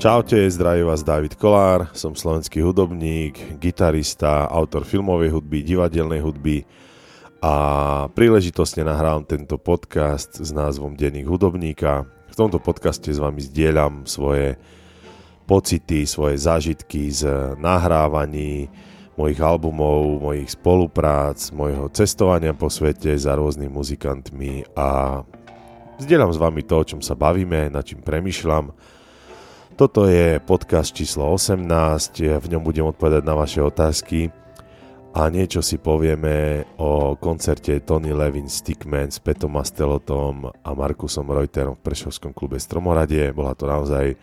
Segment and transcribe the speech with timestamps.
[0.00, 6.64] Čaute, zdraví vás David Kolár, som slovenský hudobník, gitarista, autor filmovej hudby, divadelnej hudby
[7.44, 7.52] a
[8.08, 12.08] príležitostne nahrám tento podcast s názvom Denník hudobníka.
[12.32, 14.56] V tomto podcaste s vami zdieľam svoje
[15.44, 18.72] pocity, svoje zážitky z nahrávaní
[19.20, 25.20] mojich albumov, mojich spoluprác, mojho cestovania po svete za rôznymi muzikantmi a
[26.00, 28.72] zdieľam s vami to, o čom sa bavíme, na čím premyšľam
[29.76, 31.66] toto je podcast číslo 18,
[32.38, 34.30] v ňom budem odpovedať na vaše otázky
[35.10, 41.74] a niečo si povieme o koncerte Tony Levin Stickman s Petom Mastelotom a Markusom Reuterom
[41.74, 43.34] v Prešovskom klube Stromoradie.
[43.34, 44.14] Bola to naozaj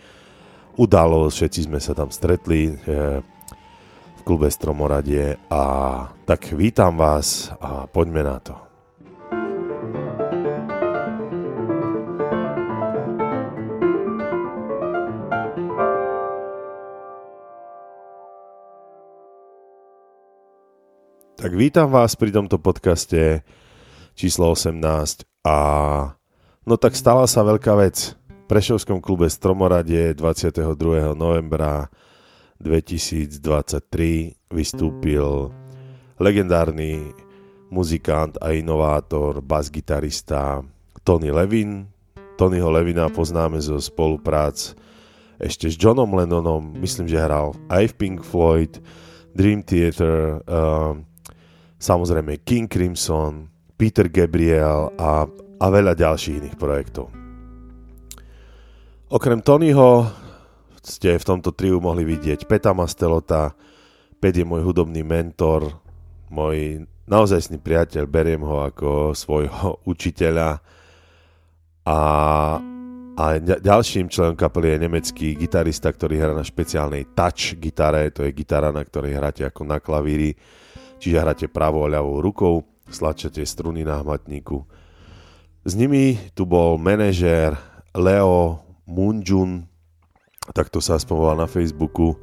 [0.80, 3.20] udalosť, všetci sme sa tam stretli eh,
[4.16, 5.64] v klube Stromoradie a
[6.24, 8.67] tak vítam vás a poďme na to.
[21.48, 23.40] Tak vítam vás pri tomto podcaste
[24.20, 24.84] číslo 18
[25.48, 25.58] a
[26.68, 28.20] no tak stala sa veľká vec.
[28.28, 30.68] V Prešovskom klube Stromoradie 22.
[31.16, 31.88] novembra
[32.60, 33.40] 2023
[34.52, 35.48] vystúpil
[36.20, 37.16] legendárny
[37.72, 40.60] muzikant a inovátor, basgitarista
[41.08, 41.88] Tony Levin.
[42.36, 44.76] Tonyho Levina poznáme zo spoluprác
[45.40, 48.84] ešte s Johnom Lennonom, myslím, že hral aj v Pink Floyd,
[49.32, 51.08] Dream Theater, uh,
[51.78, 55.30] samozrejme King Crimson, Peter Gabriel a,
[55.62, 57.14] a veľa ďalších iných projektov.
[59.08, 60.10] Okrem Tonyho
[60.84, 63.56] ste v tomto triu mohli vidieť Peta Mastelota,
[64.18, 65.70] Pet je môj hudobný mentor,
[66.28, 70.60] môj naozajstný priateľ, beriem ho ako svojho učiteľa
[71.88, 72.00] a,
[73.16, 78.36] a ďalším členom kapely je nemecký gitarista, ktorý hrá na špeciálnej touch gitare, to je
[78.36, 80.36] gitara, na ktorej hráte ako na klavíri
[80.98, 84.64] čiže hráte pravou a ľavou rukou, stlačate struny na hmatníku.
[85.68, 87.60] S nimi tu bol manažér
[87.92, 89.68] Leo Munjun,
[90.48, 92.16] to sa aspoň volá na Facebooku.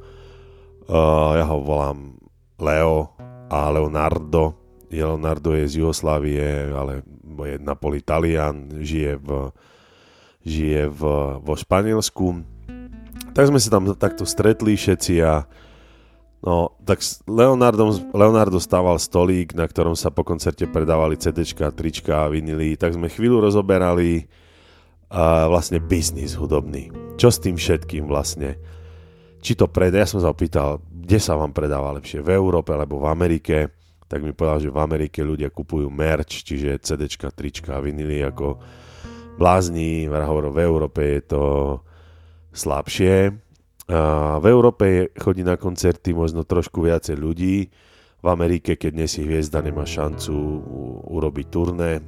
[0.85, 2.17] Uh, ja ho volám
[2.57, 3.13] Leo
[3.49, 4.57] a Leonardo.
[4.89, 9.29] Leonardo je z Jugoslávie, ale je Napoli Talian, žije v,
[10.45, 11.01] žije v,
[11.41, 12.41] vo Španielsku.
[13.35, 15.43] Tak sme sa tam takto stretli všetci a
[16.45, 22.29] No, tak Leonardo, Leonardo stával stolík, na ktorom sa po koncerte predávali CDčka, trička a
[22.29, 24.29] vinily, tak sme chvíľu rozoberali
[25.09, 26.93] uh, vlastne biznis hudobný.
[27.17, 28.61] Čo s tým všetkým vlastne?
[29.41, 30.05] Či to predá?
[30.05, 33.73] Ja som sa opýtal, kde sa vám predáva lepšie, v Európe alebo v Amerike?
[34.05, 38.61] Tak mi povedal, že v Amerike ľudia kupujú merch, čiže CDčka, trička vinily ako
[39.41, 40.05] blázni.
[40.05, 41.43] V Európe je to
[42.53, 43.44] slabšie
[43.85, 47.69] v Európe chodí na koncerty možno trošku viacej ľudí.
[48.17, 50.33] V Amerike, keď nie si hviezda, nemá šancu
[51.05, 52.01] urobiť turné,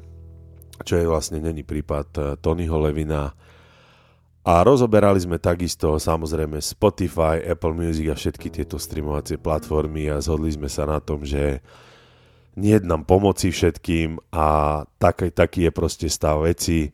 [0.81, 3.37] čo je vlastne není prípad e, Tonyho Levina.
[4.41, 10.49] A rozoberali sme takisto samozrejme Spotify, Apple Music a všetky tieto streamovacie platformy a zhodli
[10.49, 11.61] sme sa na tom, že
[12.57, 16.89] nie nám pomoci všetkým a taký, taký je proste stav veci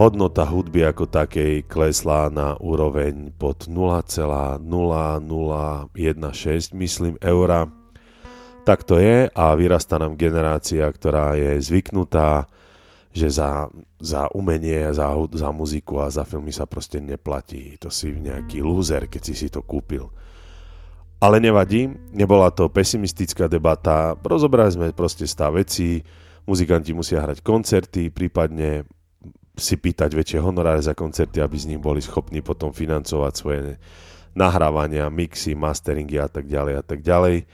[0.00, 4.64] hodnota hudby ako takej klesla na úroveň pod 0,0016
[6.72, 7.68] myslím eura.
[8.64, 12.48] Tak to je a vyrastá nám generácia, ktorá je zvyknutá,
[13.10, 13.66] že za,
[13.98, 17.74] za umenie, za, za muziku a za filmy sa proste neplatí.
[17.82, 20.06] To si nejaký lúzer, keď si si to kúpil.
[21.20, 26.00] Ale nevadí, nebola to pesimistická debata, rozobrali sme proste stav veci,
[26.48, 28.88] muzikanti musia hrať koncerty, prípadne
[29.60, 33.60] si pýtať väčšie honoráre za koncerty, aby z nich boli schopní potom financovať svoje
[34.32, 37.44] nahrávania, mixy, masteringy a tak ďalej a tak ďalej.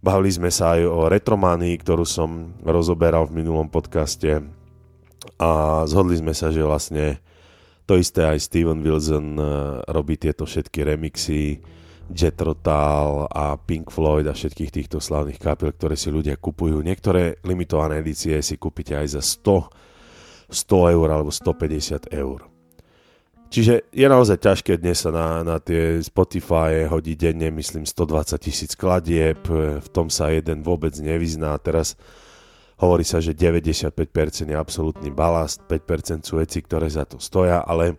[0.00, 4.40] Bavili sme sa aj o retrománii, ktorú som rozoberal v minulom podcaste
[5.36, 5.50] a
[5.84, 7.20] zhodli sme sa, že vlastne
[7.84, 9.46] to isté aj Steven Wilson eh,
[9.92, 11.60] robí tieto všetky remixy,
[12.10, 16.82] Jet Rotal a Pink Floyd a všetkých týchto slavných kapiel, ktoré si ľudia kupujú.
[16.82, 19.90] Niektoré limitované edície si kúpite aj za 100
[20.50, 22.50] 100 eur alebo 150 eur.
[23.50, 28.78] Čiže je naozaj ťažké dnes sa na, na tie Spotify hodí denne, myslím, 120 tisíc
[28.78, 31.58] kladieb, v tom sa jeden vôbec nevyzná.
[31.58, 31.98] Teraz
[32.78, 33.90] hovorí sa, že 95%
[34.46, 37.98] je absolútny balast, 5% sú veci, ktoré za to stoja, ale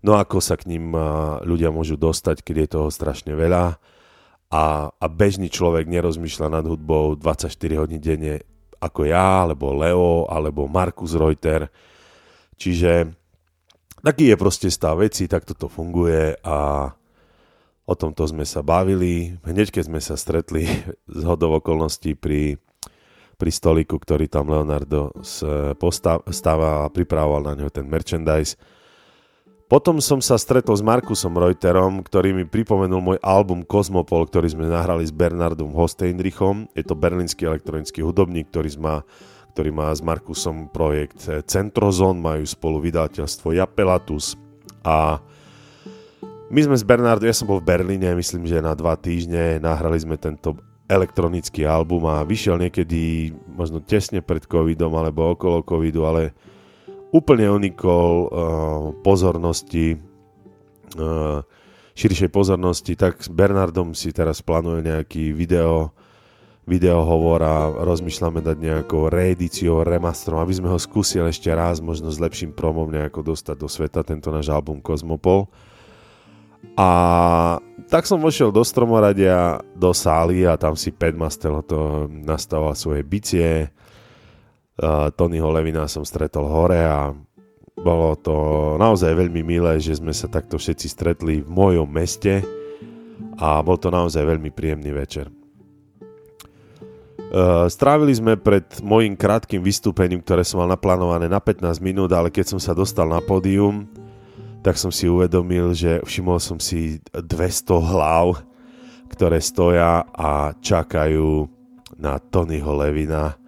[0.00, 0.96] no ako sa k ním
[1.44, 3.76] ľudia môžu dostať, keď je toho strašne veľa
[4.50, 8.42] a, a bežný človek nerozmýšľa nad hudbou 24 hodín denne,
[8.80, 11.68] ako ja, alebo Leo, alebo Markus Reuter.
[12.56, 13.12] Čiže
[14.00, 16.88] taký je proste stav veci, takto to funguje a
[17.84, 19.36] o tomto sme sa bavili.
[19.44, 20.64] Hneď keď sme sa stretli
[21.18, 22.56] z hodov okolností pri,
[23.36, 25.12] pri stoliku, ktorý tam Leonardo
[26.32, 28.56] stával a pripravoval na neho ten merchandise,
[29.70, 34.66] potom som sa stretol s Markusom Reuterom, ktorý mi pripomenul môj album Cosmopol, ktorý sme
[34.66, 36.66] nahrali s Bernardom Hosteinrichom.
[36.74, 39.06] Je to berlínsky elektronický hudobník, ktorý má,
[39.54, 44.34] ktorý má s Markusom projekt Centrozone, majú spolu vydateľstvo Japelatus
[44.82, 45.22] a
[46.50, 50.02] my sme s Bernardom, ja som bol v Berlíne, myslím, že na dva týždne, nahrali
[50.02, 50.58] sme tento
[50.90, 56.34] elektronický album a vyšiel niekedy možno tesne pred covidom alebo okolo covidu, ale
[57.10, 58.30] úplne unikol uh,
[59.02, 59.98] pozornosti,
[60.96, 61.42] uh,
[61.98, 65.90] širšej pozornosti, tak s Bernardom si teraz plánuje nejaký video,
[66.64, 72.08] video hovor a rozmýšľame dať nejakou reedíciou, remastrom, aby sme ho skúsili ešte raz, možno
[72.08, 75.50] s lepším promom nejako dostať do sveta, tento náš album Cosmopol.
[76.76, 76.88] A
[77.88, 83.72] tak som vošiel do stromoradia, do sály a tam si Padmaster to nastával svoje bicie,
[85.14, 87.12] Tonyho Levina som stretol hore a
[87.80, 88.36] bolo to
[88.80, 92.40] naozaj veľmi milé, že sme sa takto všetci stretli v mojom meste
[93.40, 95.28] a bol to naozaj veľmi príjemný večer.
[97.70, 102.56] Strávili sme pred mojim krátkým vystúpením, ktoré som mal naplánované na 15 minút, ale keď
[102.56, 103.86] som sa dostal na pódium,
[104.60, 108.42] tak som si uvedomil, že všimol som si 200 hlav,
[109.08, 111.48] ktoré stoja a čakajú
[111.96, 113.40] na Tonyho Levina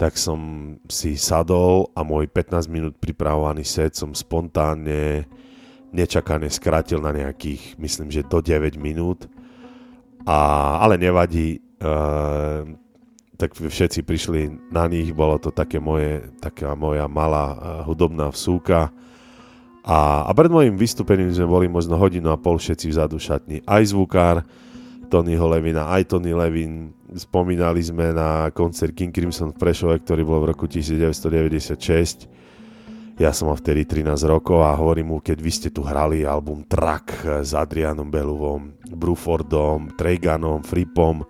[0.00, 0.40] tak som
[0.88, 5.28] si sadol a môj 15 minút pripravovaný set som spontánne,
[5.92, 9.28] nečakane skrátil na nejakých, myslím, že do 9 minút.
[10.24, 12.64] A, ale nevadí, uh,
[13.36, 18.88] tak všetci prišli na nich, bolo to také moje, taká moja malá uh, hudobná vsúka.
[19.84, 23.60] A, a pred mojim vystúpením sme boli možno hodinu a pol všetci vzadu šatni.
[23.68, 24.48] Aj zvukár,
[25.10, 26.94] Tonyho Levina, aj Tony Levin.
[27.18, 32.30] Spomínali sme na koncert King Crimson v Prešove, ktorý bol v roku 1996.
[33.18, 36.62] Ja som mal vtedy 13 rokov a hovorím mu, keď vy ste tu hrali album
[36.64, 41.26] Truck s Adrianom Beluvom, Brufordom, Treyganom, Fripom,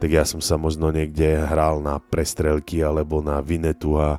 [0.00, 4.18] tak ja som sa možno niekde hral na prestrelky alebo na Vinetu a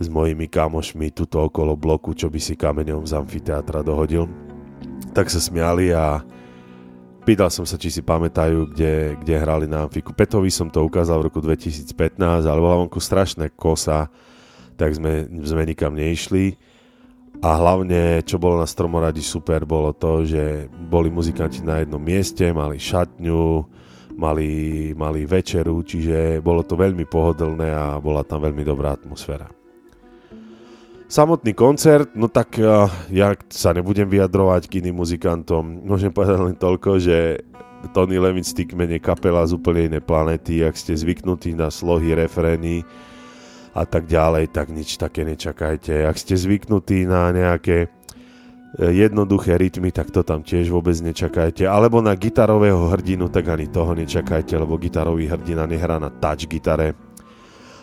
[0.00, 4.24] s mojimi kamošmi tuto okolo bloku, čo by si kameňom z amfiteátra dohodil.
[5.12, 6.24] Tak sa smiali a
[7.28, 10.16] Pýtal som sa, či si pamätajú, kde, kde hrali na Amfiku.
[10.16, 14.08] Petovi som to ukázal v roku 2015, ale bola vonku strašné kosa,
[14.80, 16.56] tak sme, sme nikam neišli.
[17.44, 22.48] A hlavne, čo bolo na Stromoradi super, bolo to, že boli muzikanti na jednom mieste,
[22.48, 23.44] mali šatňu,
[24.16, 24.50] mali,
[24.96, 29.57] mali večeru, čiže bolo to veľmi pohodlné a bola tam veľmi dobrá atmosféra.
[31.08, 35.64] Samotný koncert, no tak uh, ja sa nebudem vyjadrovať k iným muzikantom.
[35.80, 37.48] Môžem povedať len toľko, že
[37.96, 40.60] Tony Levin Stickman je kapela z úplne inej planety.
[40.60, 42.84] Ak ste zvyknutí na slohy, refrény
[43.72, 46.04] a tak ďalej, tak nič také nečakajte.
[46.04, 47.88] Ak ste zvyknutí na nejaké
[48.76, 51.64] e, jednoduché rytmy, tak to tam tiež vôbec nečakajte.
[51.64, 57.07] Alebo na gitarového hrdinu, tak ani toho nečakajte, lebo gitarový hrdina nehrá na touch gitare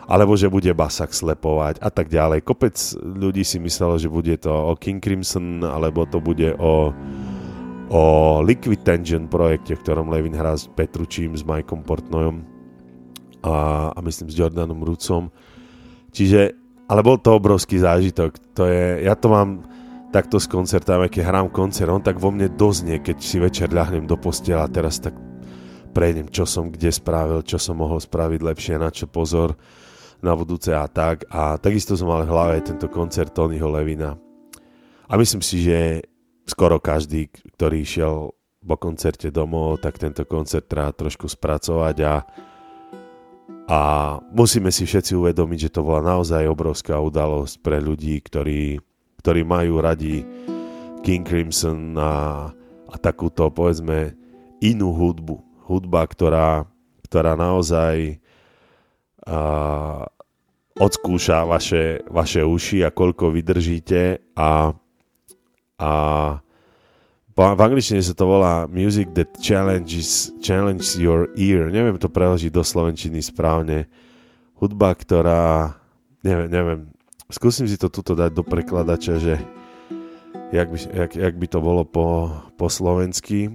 [0.06, 2.46] alebo že bude Basak slepovať a tak ďalej.
[2.46, 6.94] Kopec ľudí si myslelo, že bude to o King Crimson, alebo to bude o,
[7.90, 8.04] o
[8.46, 12.46] Liquid Tension projekte, v ktorom Levin hrá s Petručím, s Mikeom Portnoyom
[13.42, 15.34] a, a myslím s Jordanom Rucom.
[16.14, 16.54] Čiže,
[16.86, 18.38] ale bol to obrovský zážitok.
[18.62, 19.66] To je, ja to mám
[20.14, 24.08] takto s koncertami, keď hrám koncert, on tak vo mne doznie, keď si večer ľahnem
[24.08, 25.18] do postela a teraz tak
[25.92, 29.60] prejdem, čo som kde spravil, čo som mohol spraviť lepšie, na čo pozor
[30.26, 31.30] na budúce a tak.
[31.30, 34.18] A takisto som mal v hlave tento koncert Tonyho Levina.
[35.06, 36.02] A myslím si, že
[36.50, 38.34] skoro každý, ktorý išiel
[38.66, 42.16] po koncerte domov, tak tento koncert treba trošku spracovať a,
[43.70, 43.80] a
[44.34, 48.82] musíme si všetci uvedomiť, že to bola naozaj obrovská udalosť pre ľudí, ktorí,
[49.22, 50.26] ktorí majú radi
[51.06, 52.50] King Crimson a,
[52.90, 54.18] a takúto, povedzme,
[54.58, 55.38] inú hudbu.
[55.70, 56.66] Hudba, ktorá,
[57.06, 58.18] ktorá naozaj
[59.30, 60.10] a,
[60.76, 64.76] odskúša vaše, vaše uši a koľko vydržíte a,
[65.80, 65.92] a
[67.36, 71.68] v angličtine sa to volá Music that challenges, challenges your ear.
[71.68, 73.92] Neviem to preložiť do slovenčiny správne.
[74.56, 75.76] Hudba, ktorá...
[76.24, 76.80] Neviem, neviem.
[77.28, 79.36] Skúsim si to tuto dať do prekladača, že
[80.56, 83.52] jak by, jak, jak by to bolo po, po slovensky.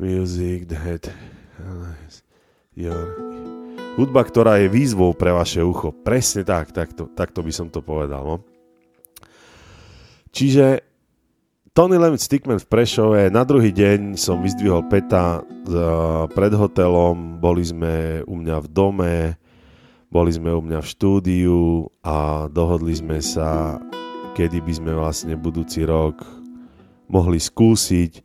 [0.00, 1.12] Music that
[2.72, 3.57] your
[3.98, 5.90] Hudba, ktorá je výzvou pre vaše ucho.
[5.90, 8.22] Presne tak, takto, takto by som to povedal.
[8.22, 8.36] No.
[10.30, 10.86] Čiže
[11.74, 15.42] Tony Lemit Stickman v Prešove, na druhý deň som vyzdvihol Peta
[16.30, 19.16] pred hotelom, boli sme u mňa v dome,
[20.14, 23.82] boli sme u mňa v štúdiu a dohodli sme sa,
[24.38, 26.22] kedy by sme vlastne budúci rok
[27.10, 28.22] mohli skúsiť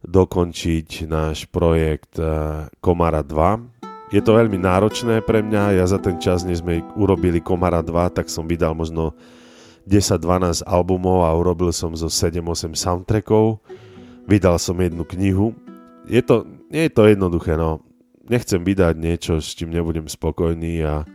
[0.00, 2.24] dokončiť náš projekt e,
[2.80, 3.79] Komara 2.
[4.10, 8.10] Je to veľmi náročné pre mňa, ja za ten čas, než sme urobili Komara 2,
[8.10, 9.14] tak som vydal možno
[9.86, 13.62] 10-12 albumov a urobil som zo 7-8 soundtrackov.
[14.26, 15.54] Vydal som jednu knihu.
[16.10, 16.42] Je to,
[16.74, 17.86] nie je to jednoduché, no.
[18.26, 21.06] Nechcem vydať niečo, s čím nebudem spokojný a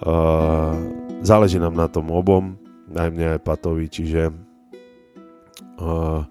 [0.00, 0.72] uh,
[1.20, 2.56] záleží nám na tom obom,
[2.88, 4.32] aj mne aj Patovi, čiže
[5.76, 6.24] uh,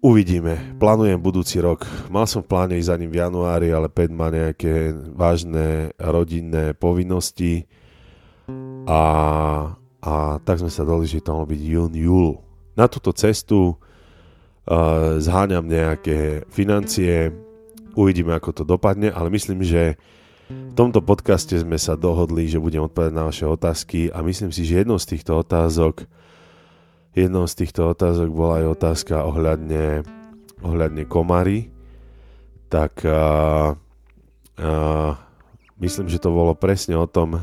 [0.00, 0.76] uvidíme.
[0.80, 1.84] Plánujem budúci rok.
[2.08, 6.72] Mal som v pláne ísť za ním v januári, ale Pet má nejaké vážne rodinné
[6.76, 7.68] povinnosti
[8.88, 9.00] a
[10.00, 12.40] a tak sme sa dali, že to malo byť jún, júl.
[12.72, 17.28] Na túto cestu uh, zháňam nejaké financie,
[17.92, 20.00] uvidíme, ako to dopadne, ale myslím, že
[20.50, 24.64] v tomto podcaste sme sa dohodli, že budem odpovedať na vaše otázky a myslím si,
[24.64, 26.08] že jednou z týchto otázok
[27.14, 30.06] jednou z týchto otázok bola aj otázka ohľadne,
[30.62, 31.70] ohľadne komary,
[32.70, 33.74] tak uh,
[34.60, 35.12] uh,
[35.82, 37.42] myslím, že to bolo presne o tom,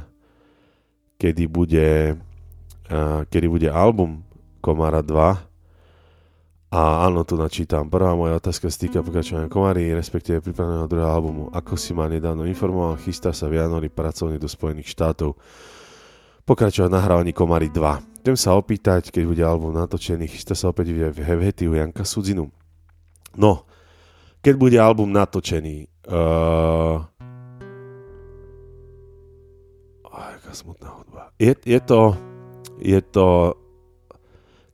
[1.19, 2.17] kedy bude
[3.27, 4.24] kedy bude album
[4.63, 5.47] Komara 2.
[6.67, 7.88] A áno, tu načítam.
[7.88, 11.43] Prvá moja otázka sa týka pokračovania Komary, respektíve pripraveného druhého albumu.
[11.55, 15.39] Ako si ma nedávno informoval, chystá sa v januári pracovne do Spojených štátov
[16.43, 18.16] pokračovať nahrávaní Komary 2.
[18.27, 22.51] Chcem sa opýtať, keď bude album natočený, chystá sa opäť v Hevhety u Janka Sudzinu.
[23.39, 23.63] No,
[24.43, 27.07] keď bude album natočený, uh...
[30.03, 31.31] Oh, aká smutná hudba.
[31.39, 32.19] Je, je to
[32.84, 33.55] je to,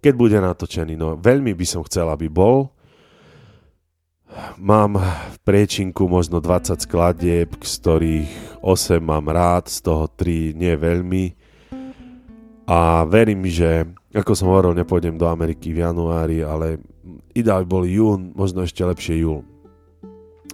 [0.02, 2.74] keď bude natočený, no veľmi by som chcel, aby bol.
[4.58, 8.32] Mám v priečinku možno 20 skladieb, z ktorých
[8.66, 11.43] 8 mám rád, z toho 3 nie veľmi.
[12.64, 13.84] A verím, že,
[14.16, 16.80] ako som hovoril, nepôjdem do Ameriky v januári, ale
[17.36, 19.44] ideál bol jún, možno ešte lepšie júl.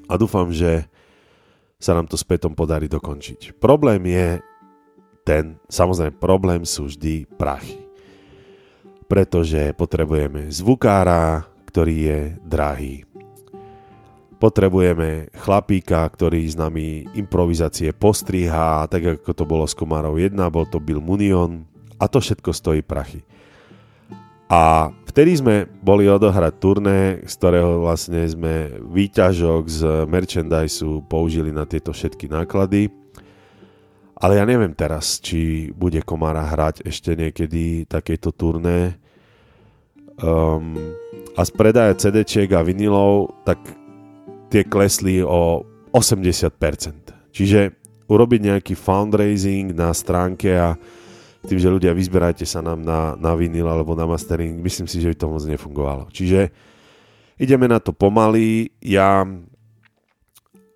[0.10, 0.90] A dúfam, že
[1.78, 3.62] sa nám to spätom podarí dokončiť.
[3.62, 4.42] Problém je,
[5.22, 7.78] ten, samozrejme problém sú vždy prachy.
[9.06, 13.06] Pretože potrebujeme zvukára, ktorý je drahý.
[14.42, 20.66] Potrebujeme chlapíka, ktorý s nami improvizácie postriha, tak ako to bolo s Komárov 1, bol
[20.66, 21.69] to Bill Munion
[22.00, 23.22] a to všetko stojí prachy.
[24.50, 29.80] A vtedy sme boli odohrať turné, z ktorého vlastne sme výťažok z
[30.10, 32.90] merchandise použili na tieto všetky náklady
[34.20, 39.00] ale ja neviem teraz, či bude Komara hrať ešte niekedy takéto turné.
[40.20, 40.76] Um,
[41.40, 43.64] a z predaja CD-čiek a vinilov, tak
[44.52, 45.64] tie klesli o
[45.96, 47.32] 80%.
[47.32, 47.80] Čiže
[48.12, 50.76] urobiť nejaký fundraising na stránke a
[51.48, 55.12] tým, že ľudia vyzberajte sa nám na, na vinyl alebo na mastering, myslím si, že
[55.12, 56.04] by to moc nefungovalo.
[56.12, 56.52] Čiže
[57.40, 58.76] ideme na to pomaly.
[58.84, 59.24] Ja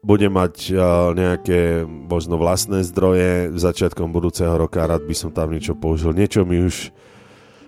[0.04, 0.76] budem mať
[1.16, 6.16] nejaké možno vlastné zdroje začiatkom budúceho roka, rád by som tam niečo použil.
[6.16, 6.92] Niečo mi už,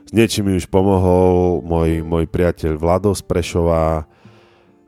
[0.08, 4.08] s niečím mi už pomohol môj, môj priateľ Vlado z Prešova,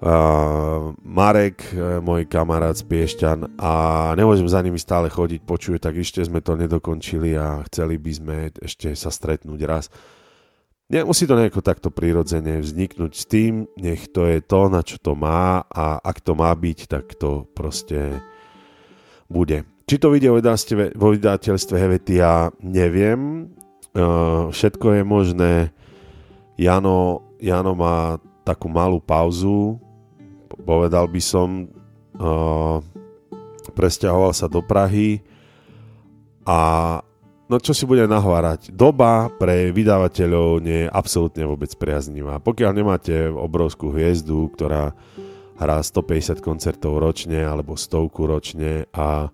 [0.01, 3.73] uh, Marek, e, môj kamarát z Piešťan a
[4.13, 8.35] nemôžem za nimi stále chodiť, počuje, tak ešte sme to nedokončili a chceli by sme
[8.61, 9.89] ešte sa stretnúť raz.
[10.87, 15.19] Nemusí to nejako takto prirodzene vzniknúť s tým, nech to je to, na čo to
[15.19, 18.23] má a ak to má byť, tak to proste
[19.27, 19.67] bude.
[19.87, 20.31] Či to vyjde
[20.95, 23.51] vo vydateľstve Hevety, ja neviem.
[23.91, 25.53] Uh, všetko je možné.
[26.55, 29.79] Jano, Jano má takú malú pauzu,
[30.67, 31.71] povedal by som,
[32.19, 32.83] uh,
[33.71, 35.23] presťahoval sa do Prahy
[36.43, 36.59] a
[37.47, 38.75] No čo si bude nahovárať?
[38.75, 42.43] Doba pre vydávateľov nie je absolútne vôbec priaznivá.
[42.43, 44.91] Pokiaľ nemáte obrovskú hviezdu, ktorá
[45.55, 49.31] hrá 150 koncertov ročne alebo stovku ročne a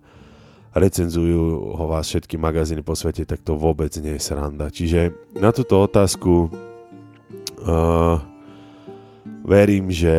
[0.78, 4.70] recenzujú ho vás všetky magazíny po svete, tak to vôbec nie je sranda.
[4.70, 6.54] Čiže na túto otázku
[7.66, 8.22] uh,
[9.42, 10.16] verím, že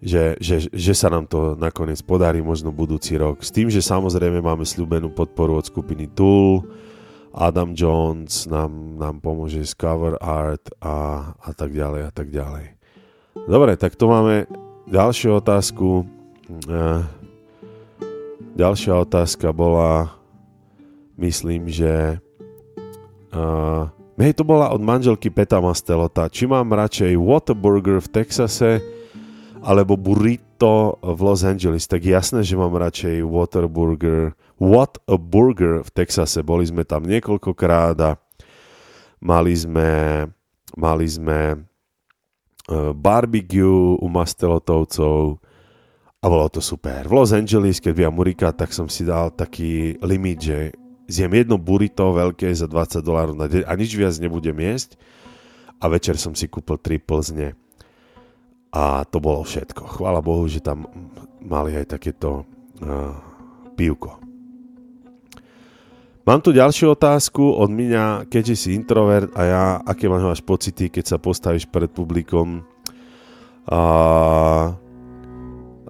[0.00, 3.40] že, že, že sa nám to nakoniec podarí možno budúci rok.
[3.40, 6.64] S tým, že samozrejme máme slúbenú podporu od skupiny Tool,
[7.36, 12.72] Adam Jones nám, nám pomôže s cover art a, a tak ďalej a tak ďalej.
[13.44, 14.48] Dobre, tak tu máme
[14.88, 16.08] ďalšiu otázku.
[16.64, 17.04] Uh,
[18.56, 20.16] ďalšia otázka bola,
[21.20, 22.20] myslím, že
[23.36, 26.32] Uh, hej, to bola od manželky Peta Mastelota.
[26.32, 28.80] Či mám radšej Whataburger v Texase
[29.66, 31.90] alebo burrito v Los Angeles.
[31.90, 34.38] Tak jasné, že mám radšej Whataburger.
[34.62, 36.46] What a Burger v Texase.
[36.46, 38.14] Boli sme tam niekoľkokrát a
[39.18, 40.22] mali sme,
[40.78, 45.42] mali sme uh, barbecue u Mastelotovcov
[46.22, 47.02] a bolo to super.
[47.02, 50.58] V Los Angeles, keď viem Murika, tak som si dal taký limit, že
[51.10, 54.94] zjem jedno burrito veľké za 20 dolárov na deň a nič viac nebudem jesť.
[55.82, 57.65] A večer som si kúpil tri plzne.
[58.76, 59.96] A to bolo všetko.
[59.96, 60.84] Chvála Bohu, že tam
[61.40, 62.44] mali aj takéto
[62.84, 63.16] uh,
[63.72, 64.20] pivko.
[66.28, 71.04] Mám tu ďalšiu otázku od mňa, keďže si introvert a ja, aké máš pocity, keď
[71.08, 72.60] sa postavíš pred publikom?
[73.64, 74.76] Uh,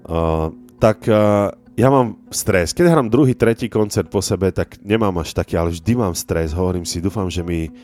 [0.06, 2.70] Uh, tak uh, ja mám stres.
[2.70, 6.54] Keď hrám druhý, tretí koncert po sebe, tak nemám až taký, ale vždy mám stres.
[6.54, 7.74] Hovorím si, dúfam, že mi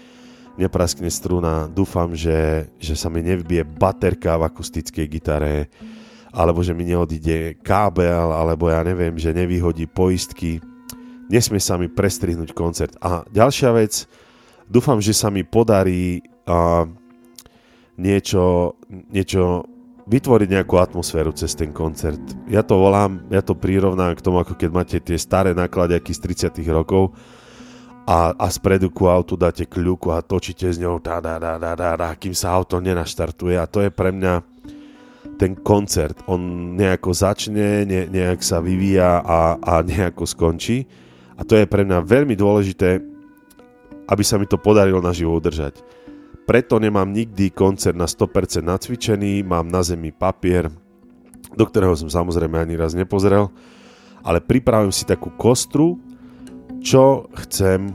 [0.57, 5.73] nepraskne struna, dúfam, že, že sa mi nevybije baterka v akustickej gitare,
[6.33, 10.61] alebo že mi neodíde kábel, alebo ja neviem, že nevyhodí poistky.
[11.29, 12.97] Nesmie sa mi prestrihnúť koncert.
[13.01, 14.05] A ďalšia vec,
[14.69, 16.89] dúfam, že sa mi podarí uh,
[17.97, 18.77] niečo,
[19.13, 19.69] niečo
[20.09, 22.21] vytvoriť nejakú atmosféru cez ten koncert.
[22.51, 26.51] Ja to volám, ja to prirovnám k tomu, ako keď máte tie staré nakladiaky z
[26.53, 27.15] 30 rokov
[28.03, 31.73] a, a spredu ku autu dáte kľúku a točíte s ňou tá, tá, tá, tá,
[31.79, 33.55] tá, tá, kým sa auto nenaštartuje.
[33.55, 34.43] A to je pre mňa
[35.39, 36.19] ten koncert.
[36.27, 36.39] On
[36.75, 40.83] nejako začne, ne, nejak sa vyvíja a, a nejako skončí.
[41.39, 42.99] A to je pre mňa veľmi dôležité,
[44.11, 45.79] aby sa mi to podarilo naživo udržať.
[46.43, 50.75] Preto nemám nikdy koncert na 100% nacvičený, mám na zemi papier,
[51.55, 53.47] do ktorého som samozrejme ani raz nepozrel,
[54.27, 56.03] ale pripravím si takú kostru,
[56.83, 57.95] čo chcem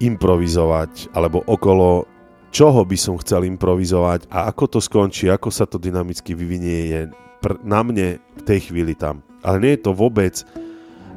[0.00, 2.08] improvizovať, alebo okolo
[2.54, 7.00] čoho by som chcel improvizovať a ako to skončí, ako sa to dynamicky vyvinie, je
[7.42, 9.20] pr- na mne v tej chvíli tam.
[9.44, 10.46] Ale nie je to vôbec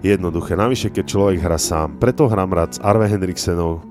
[0.02, 0.58] jednoduché.
[0.58, 1.98] Navyše, keď človek hrá sám.
[1.98, 3.82] Preto hrám rád s Arve Henriksenou,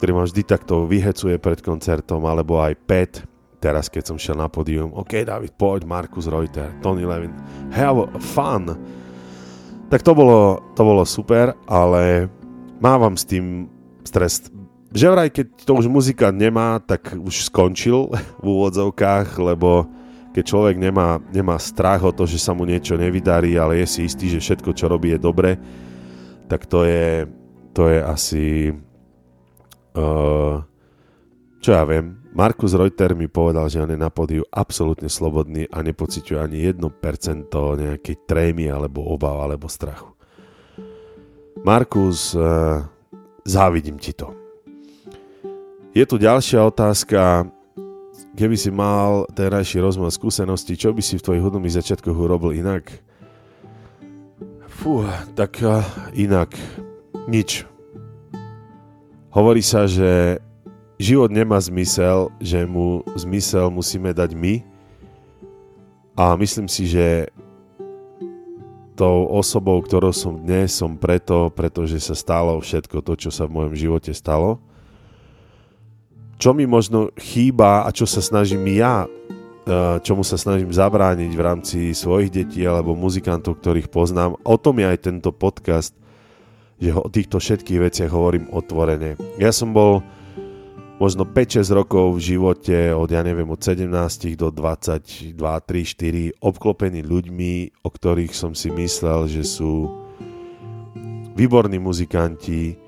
[0.00, 3.12] ktorý ma vždy takto vyhecuje pred koncertom, alebo aj Pet,
[3.60, 7.32] teraz keď som šiel na pódium, OK David, poď, Markus Reuter, Tony Levin,
[7.72, 8.76] have fun.
[9.86, 12.26] Tak to bolo, to bolo super, ale
[12.82, 13.70] mávam s tým
[14.02, 14.50] stres.
[14.90, 18.10] Že vraj, keď to už muzika nemá, tak už skončil
[18.42, 19.86] v úvodzovkách, lebo
[20.34, 24.00] keď človek nemá, nemá strach o to, že sa mu niečo nevydarí, ale je si
[24.04, 25.56] istý, že všetko, čo robí, je dobre,
[26.50, 27.24] tak to je,
[27.72, 28.44] to je asi
[29.96, 30.60] Uh,
[31.66, 35.82] čo ja viem, Markus Reuter mi povedal, že on je na pódiu absolútne slobodný a
[35.82, 40.14] nepociťuje ani 1% nejakej trémy alebo obav alebo strachu.
[41.66, 42.86] Markus, uh,
[43.42, 44.30] závidím ti to.
[45.90, 47.50] Je tu ďalšia otázka.
[48.38, 52.94] Keby si mal terajší rozmer skúsenosti, čo by si v tvojich hudobných začiatkoch urobil inak?
[54.70, 55.02] Fú,
[55.34, 55.82] tak uh,
[56.14, 56.54] inak.
[57.26, 57.66] Nič
[59.34, 60.40] Hovorí sa, že
[60.96, 64.64] život nemá zmysel, že mu zmysel musíme dať my
[66.16, 67.28] a myslím si, že
[68.96, 73.60] tou osobou, ktorou som dnes, som preto, pretože sa stalo všetko to, čo sa v
[73.60, 74.56] mojom živote stalo.
[76.40, 79.08] Čo mi možno chýba a čo sa snažím ja, e,
[80.00, 84.88] čomu sa snažím zabrániť v rámci svojich detí alebo muzikantov, ktorých poznám, o tom je
[84.88, 85.92] aj tento podcast–
[86.76, 89.16] že o týchto všetkých veciach hovorím otvorene.
[89.40, 90.04] Ja som bol
[90.96, 93.84] možno 5-6 rokov v živote, od ja neviem, od 17
[94.36, 99.92] do 22, 3, 4, obklopený ľuďmi, o ktorých som si myslel, že sú
[101.36, 102.80] výborní muzikanti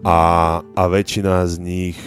[0.00, 0.18] a,
[0.64, 1.98] a väčšina z nich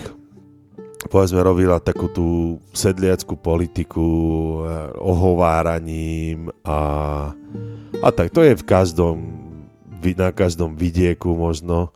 [1.11, 6.79] povedzme robila takú tú sedliackú politiku eh, ohováraním a,
[8.01, 9.17] a tak to je v každom
[10.01, 11.93] na každom vidieku možno.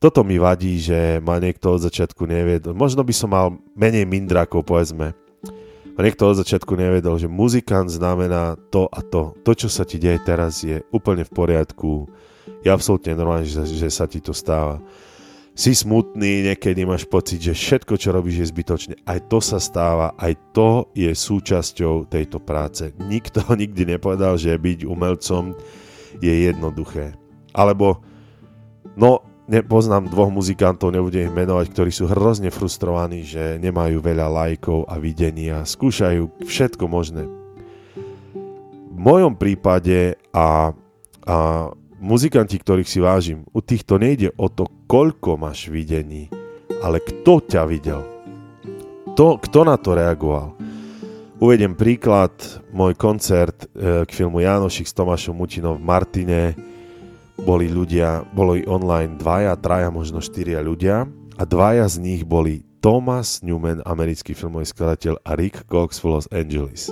[0.00, 2.72] Toto mi vadí, že ma niekto od začiatku neviedol.
[2.72, 5.12] Možno by som mal menej mindrakov, povedzme.
[5.92, 9.36] A niekto od začiatku nevedel, že muzikant znamená to a to.
[9.44, 12.08] To, čo sa ti deje teraz, je úplne v poriadku.
[12.64, 14.80] Je absolútne normálne, že, že sa ti to stáva.
[15.52, 18.94] Si smutný, niekedy máš pocit, že všetko, čo robíš, je zbytočné.
[19.04, 22.88] Aj to sa stáva, aj to je súčasťou tejto práce.
[22.96, 25.52] Nikto nikdy nepovedal, že byť umelcom
[26.24, 27.12] je jednoduché.
[27.52, 28.00] Alebo,
[28.96, 34.86] no, nepoznám dvoch muzikantov, nebudem ich menovať, ktorí sú hrozne frustrovaní, že nemajú veľa lajkov
[34.86, 37.26] a videnia, skúšajú všetko možné.
[38.94, 40.70] V mojom prípade a,
[41.26, 41.36] a
[41.98, 46.30] muzikanti, ktorých si vážim, u týchto nejde o to, koľko máš videní,
[46.78, 48.06] ale kto ťa videl.
[49.18, 50.54] To, kto na to reagoval.
[51.40, 52.36] Uvediem príklad,
[52.70, 56.40] môj koncert e, k filmu Jánošik s Tomášom Mutinom v Martine,
[57.44, 63.44] boli ľudia, boli online dvaja, traja, možno štyria ľudia a dvaja z nich boli Thomas
[63.44, 66.88] Newman, americký filmový skladateľ a Rick Cox v Los Angeles.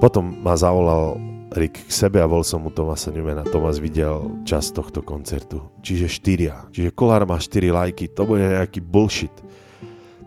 [0.00, 1.20] Potom ma zavolal
[1.52, 3.44] Rick k sebe a bol som mu Tomasa Newmana.
[3.44, 5.60] Tomas videl čas tohto koncertu.
[5.84, 6.64] Čiže štyria.
[6.72, 8.08] Čiže Kolár má štyri lajky.
[8.16, 9.32] To bude nejaký bullshit.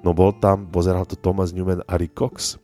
[0.05, 2.61] No bol tam, pozeral to Thomas Newman a Rick Cox.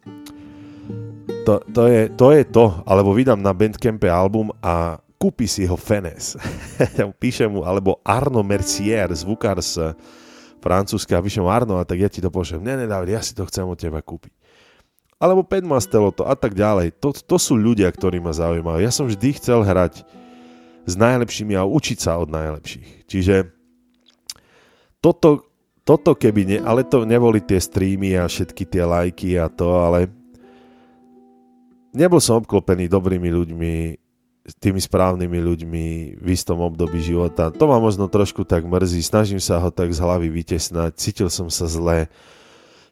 [1.49, 2.69] To, to, je, to je to.
[2.86, 6.34] Alebo vydám na Bandcampe album a kúpi si ho Fenes.
[7.21, 9.93] Píše mu, alebo Arno Mercier, zvukár z
[10.57, 12.65] Francúzska, a píšem Arno, a tak ja ti to pošlem.
[12.65, 14.34] Ne, ne, David, ja si to chcem od teba kúpiť
[15.21, 16.97] alebo Penmasteloto a tak ďalej.
[16.97, 18.81] To, to sú ľudia, ktorí ma zaujímajú.
[18.81, 20.01] Ja som vždy chcel hrať
[20.89, 23.05] s najlepšími a učiť sa od najlepších.
[23.05, 23.53] Čiže
[24.97, 25.45] toto,
[25.86, 30.10] toto keby ne, ale to neboli tie streamy a všetky tie lajky a to, ale
[31.93, 33.73] nebol som obklopený dobrými ľuďmi,
[34.58, 35.86] tými správnymi ľuďmi
[36.17, 37.54] v istom období života.
[37.54, 41.45] To ma možno trošku tak mrzí, snažím sa ho tak z hlavy vytesnať, cítil som
[41.54, 42.10] sa zle,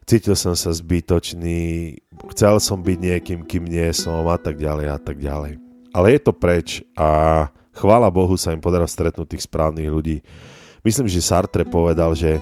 [0.06, 1.98] cítil som sa zbytočný,
[2.30, 5.58] chcel som byť niekým, kým nie som a tak ďalej a tak ďalej.
[5.90, 10.22] Ale je to preč a chvála Bohu sa im podarilo stretnúť tých správnych ľudí.
[10.86, 12.38] Myslím, že Sartre povedal, že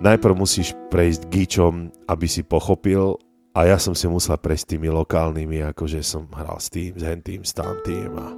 [0.00, 3.20] najprv musíš prejsť gíčom, aby si pochopil
[3.56, 7.40] a ja som si musel prejsť tými lokálnymi, akože som hral s tým, s hentým,
[7.40, 8.36] s tamtým a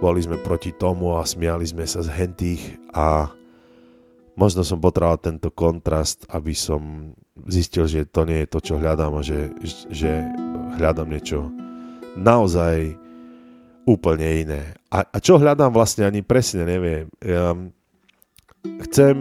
[0.00, 3.28] boli sme proti tomu a smiali sme sa z hentých a
[4.32, 7.12] možno som potreboval tento kontrast, aby som
[7.44, 9.52] zistil, že to nie je to, čo hľadám a že,
[9.92, 10.24] že
[10.80, 11.52] hľadám niečo
[12.16, 12.96] naozaj
[13.84, 14.62] úplne iné.
[14.88, 17.12] A, a čo hľadám vlastne ani presne neviem.
[17.20, 17.52] Ja
[18.88, 19.20] chcem,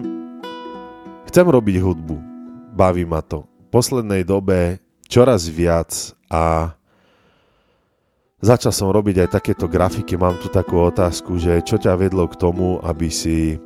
[1.27, 2.15] chcem robiť hudbu.
[2.71, 3.43] Baví ma to.
[3.67, 6.73] V poslednej dobe čoraz viac a
[8.41, 10.17] začal som robiť aj takéto grafiky.
[10.17, 13.57] Mám tu takú otázku, že čo ťa vedlo k tomu, aby si,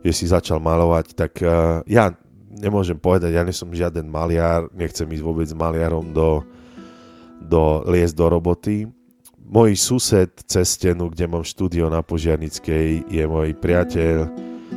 [0.00, 2.12] že si začal malovať, tak uh, ja
[2.56, 6.40] nemôžem povedať, ja nie som žiaden maliar, nechcem ísť vôbec s maliarom do,
[7.40, 8.88] do liest do roboty.
[9.46, 14.26] Môj sused cez stenu, kde mám štúdio na Požiarnickej, je môj priateľ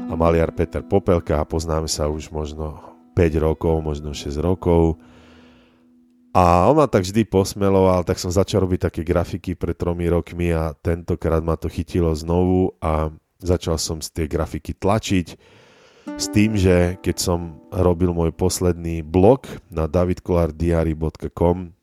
[0.10, 2.78] a maliar Peter Popelka a poznáme sa už možno
[3.18, 5.02] 5 rokov, možno 6 rokov.
[6.30, 10.54] A on ma tak vždy posmeloval, tak som začal robiť také grafiky pred tromi rokmi
[10.54, 13.10] a tentokrát ma to chytilo znovu a
[13.42, 15.28] začal som z tie grafiky tlačiť
[16.13, 21.74] s tým, že keď som robil môj posledný blog na davidkolardiary.com,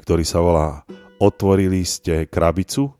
[0.00, 0.68] ktorý sa volá
[1.20, 2.90] Otvorili ste krabicu,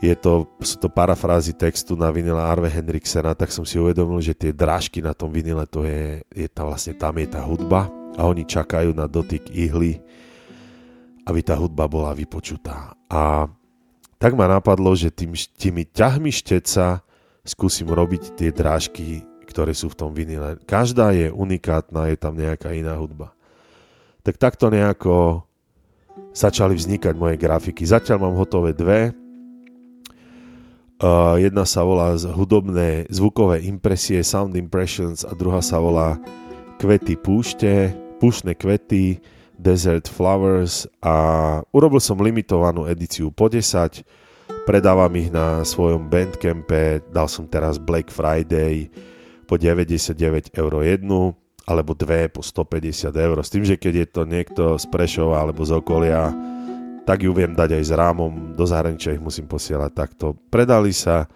[0.00, 4.36] je to, sú to parafrázy textu na vinile Arve Henriksena, tak som si uvedomil, že
[4.36, 8.26] tie drážky na tom vinile, to je, je tá vlastne tam je tá hudba a
[8.26, 10.00] oni čakajú na dotyk ihly,
[11.28, 12.96] aby tá hudba bola vypočutá.
[13.12, 13.46] A
[14.16, 17.04] tak ma napadlo, že tým, tými ťahmi šteca
[17.44, 19.22] skúsim robiť tie drážky
[19.56, 20.60] ktoré sú v tom vinile.
[20.68, 23.32] Každá je unikátna, je tam nejaká iná hudba.
[24.20, 25.46] Tak takto nejako
[26.36, 27.86] začali vznikať moje grafiky.
[27.88, 29.16] Zatiaľ mám hotové dve.
[31.00, 36.20] Uh, jedna sa volá hudobné zvukové impresie, sound impressions a druhá sa volá
[36.76, 39.20] kvety púšte, púštne kvety,
[39.56, 41.14] desert flowers a
[41.72, 44.04] urobil som limitovanú edíciu po 10,
[44.68, 48.92] predávam ich na svojom bandcampe, dal som teraz Black Friday,
[49.46, 51.32] po 99 eur jednu,
[51.66, 53.36] alebo dve po 150 eur.
[53.42, 56.30] S tým, že keď je to niekto z Prešova alebo z okolia,
[57.06, 60.34] tak ju viem dať aj s rámom, do zahraničia ich musím posielať takto.
[60.50, 61.30] Predali sa,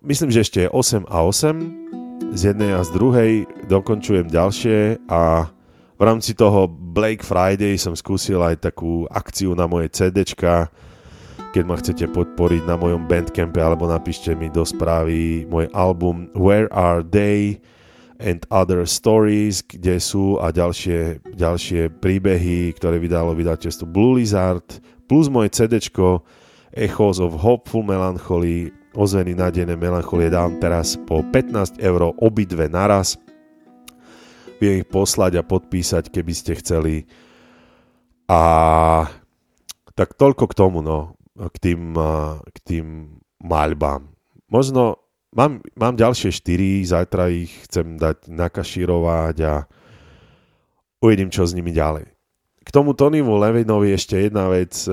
[0.00, 1.95] myslím, že ešte je 8 a 8,
[2.36, 3.32] z jednej a z druhej
[3.68, 5.48] dokončujem ďalšie a
[5.96, 10.68] v rámci toho Black Friday som skúsil aj takú akciu na moje CDčka,
[11.56, 16.68] keď ma chcete podporiť na mojom bandcampe alebo napíšte mi do správy môj album Where
[16.68, 17.64] Are They
[18.20, 25.32] and Other Stories, kde sú a ďalšie, ďalšie príbehy, ktoré vydalo vydateľstvo Blue Lizard, plus
[25.32, 25.80] moje CD
[26.76, 33.20] Echoes of Hopeful Melancholy, ozveny nádené melancholie dám teraz po 15 eur obidve naraz.
[34.56, 37.04] Viem ich poslať a podpísať, keby ste chceli.
[38.26, 38.40] A
[39.92, 41.92] tak toľko k tomu, no k tým,
[42.40, 42.86] k tým
[43.44, 44.08] maľbám.
[44.48, 45.04] Možno
[45.36, 49.54] mám, mám ďalšie štyri, zajtra ich chcem dať nakašírovať a
[51.04, 52.08] uvidím, čo s nimi ďalej.
[52.66, 54.88] K tomu Tonymu Levinovi ešte jedna vec.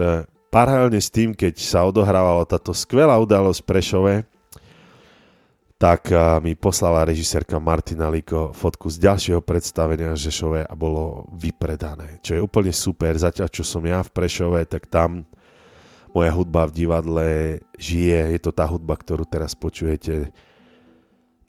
[0.53, 4.15] Paralelne s tým, keď sa odohrávala táto skvelá udalosť v Prešove,
[5.81, 6.13] tak
[6.45, 12.45] mi poslala režisérka Martina Liko fotku z ďalšieho predstavenia Žešove a bolo vypredané, čo je
[12.45, 13.17] úplne super.
[13.17, 15.25] Zatiaľ, čo som ja v Prešove, tak tam
[16.13, 17.27] moja hudba v divadle
[17.75, 18.37] žije.
[18.37, 20.29] Je to tá hudba, ktorú teraz počujete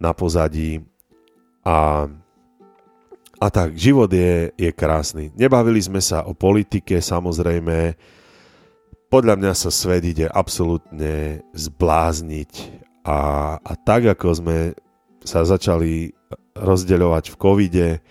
[0.01, 0.81] na pozadí.
[1.61, 2.09] A,
[3.37, 5.29] a tak, život je, je krásny.
[5.37, 7.95] Nebavili sme sa o politike, samozrejme.
[9.15, 14.75] Podľa mňa sa svet ide absolútne zblázniť a, a tak, ako sme
[15.23, 16.11] sa začali
[16.59, 18.03] rozdeľovať v covide,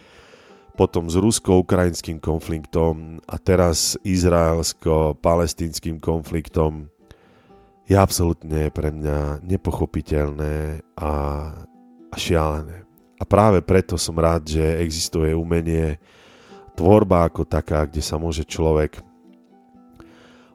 [0.79, 6.87] potom s rusko-ukrajinským konfliktom a teraz izraelsko-palestinským konfliktom
[7.83, 11.11] je absolútne pre mňa nepochopiteľné a,
[12.07, 12.87] a šialené.
[13.19, 15.99] A práve preto som rád, že existuje umenie,
[16.79, 19.03] tvorba ako taká, kde sa môže človek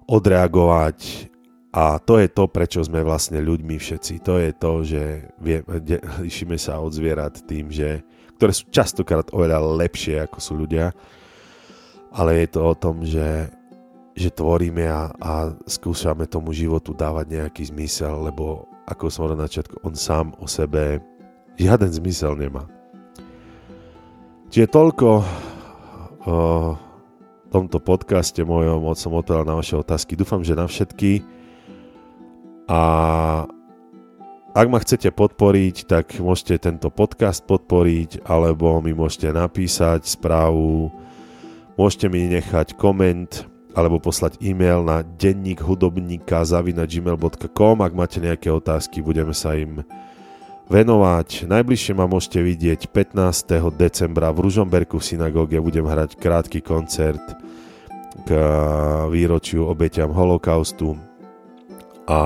[0.09, 1.29] odreagovať
[1.69, 4.25] a to je to, prečo sme vlastne ľuďmi všetci.
[4.25, 5.03] To je to, že
[6.25, 8.01] lišíme sa od zvierat tým, že,
[8.41, 10.97] ktoré sú častokrát oveľa lepšie ako sú ľudia,
[12.09, 13.53] ale je to o tom, že,
[14.17, 15.33] že tvoríme a, a
[15.69, 20.49] skúšame tomu životu dávať nejaký zmysel, lebo ako som hovoril na začiatku, on sám o
[20.49, 21.05] sebe
[21.61, 22.65] žiaden zmysel nemá.
[24.49, 25.09] Čiže toľko
[26.25, 26.37] o
[27.49, 30.15] tomto podcaste mojom, od som odpovedal na vaše otázky.
[30.15, 31.25] Dúfam, že na všetky.
[32.69, 32.81] A
[34.53, 40.93] ak ma chcete podporiť, tak môžete tento podcast podporiť, alebo mi môžete napísať správu,
[41.81, 48.99] môžete mi nechať koment, alebo poslať e-mail na denník hudobníka zavina.gmail.com Ak máte nejaké otázky,
[48.99, 49.87] budeme sa im
[50.69, 51.49] venovať.
[51.49, 53.73] Najbližšie ma môžete vidieť 15.
[53.75, 55.57] decembra v Ružomberku v synagóge.
[55.59, 57.25] Budem hrať krátky koncert
[58.29, 58.31] k
[59.09, 61.01] výročiu obeťam holokaustu
[62.05, 62.21] a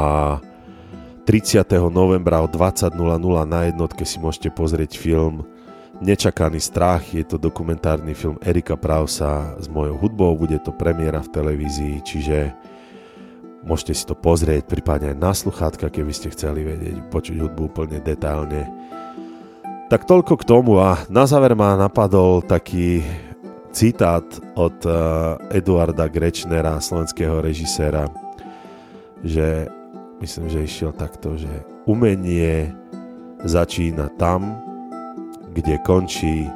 [1.22, 1.62] 30.
[1.86, 2.98] novembra o 20.00
[3.46, 5.46] na jednotke si môžete pozrieť film
[6.02, 11.30] Nečakaný strach, je to dokumentárny film Erika Prausa s mojou hudbou, bude to premiéra v
[11.30, 12.50] televízii, čiže
[13.62, 17.98] môžete si to pozrieť, prípadne aj na sluchátka, keby ste chceli vedieť, počuť hudbu úplne
[18.02, 18.66] detailne.
[19.90, 23.04] Tak toľko k tomu a na záver ma napadol taký
[23.72, 24.24] citát
[24.56, 28.08] od uh, Eduarda Grečnera, slovenského režiséra,
[29.24, 29.68] že
[30.20, 31.50] myslím, že išiel takto, že
[31.88, 32.72] umenie
[33.44, 34.60] začína tam,
[35.52, 36.48] kde končí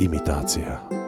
[0.00, 0.99] imitácia.